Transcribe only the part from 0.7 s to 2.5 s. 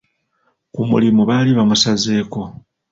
Ku mulimu baali bamusazeeko.